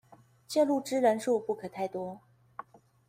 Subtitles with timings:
[0.47, 2.21] 介入之人數不可太多